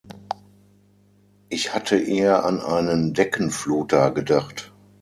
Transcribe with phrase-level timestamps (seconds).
[1.49, 4.73] Ich hatte eher an einen Deckenfluter gedacht.